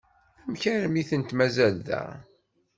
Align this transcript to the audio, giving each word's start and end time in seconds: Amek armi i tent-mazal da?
Amek 0.45 0.63
armi 0.73 0.99
i 1.01 1.03
tent-mazal 1.09 1.75
da? 1.87 2.03